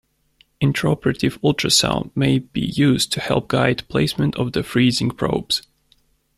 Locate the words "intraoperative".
0.63-1.39